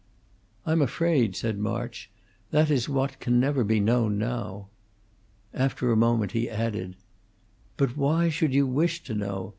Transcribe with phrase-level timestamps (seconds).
[0.65, 2.09] "I'm afraid," said March,
[2.49, 4.67] "that is what can never be known now."
[5.53, 6.95] After a moment he added:
[7.77, 9.49] "But why should you wish to know?